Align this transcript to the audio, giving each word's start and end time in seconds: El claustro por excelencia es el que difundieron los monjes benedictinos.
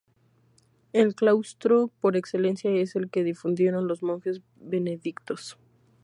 El 0.93 1.13
claustro 1.13 1.91
por 2.01 2.15
excelencia 2.17 2.71
es 2.71 2.95
el 2.95 3.11
que 3.11 3.23
difundieron 3.23 3.87
los 3.87 4.01
monjes 4.01 4.41
benedictinos. 4.55 5.59